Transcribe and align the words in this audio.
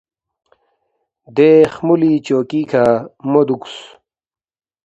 دے 1.35 1.49
خُمولی 1.73 2.13
چوکی 2.25 2.61
کھہ 2.69 2.83
مو 3.31 3.41
دُوکس 3.47 3.75